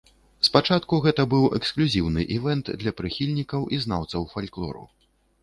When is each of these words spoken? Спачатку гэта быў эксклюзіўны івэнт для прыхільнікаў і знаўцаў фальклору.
Спачатку 0.45 0.97
гэта 1.05 1.25
быў 1.33 1.45
эксклюзіўны 1.59 2.21
івэнт 2.37 2.73
для 2.85 2.95
прыхільнікаў 3.03 3.69
і 3.79 3.81
знаўцаў 3.87 4.27
фальклору. 4.35 4.83